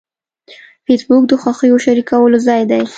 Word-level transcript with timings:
فېسبوک 0.85 1.23
د 1.27 1.33
خوښیو 1.41 1.83
شریکولو 1.85 2.37
ځای 2.47 2.61
دی 2.71 2.81